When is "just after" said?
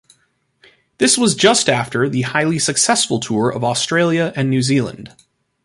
1.35-2.09